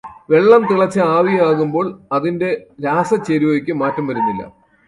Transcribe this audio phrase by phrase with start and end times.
[0.29, 1.99] വെള്ളം തിളച്ച് ആവിയാകുമ്പോൾ,
[2.11, 2.49] അതിന്റെ
[2.85, 4.43] രാസചേരുവക്ക് മാറ്റം വരുന്നില്ല.